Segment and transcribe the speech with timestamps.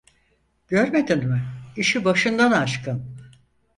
[0.67, 1.41] Görmedin mi,
[1.77, 3.17] işi başından aşkın.